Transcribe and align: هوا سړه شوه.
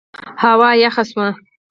هوا 0.41 0.69
سړه 0.93 1.03
شوه. 1.09 1.27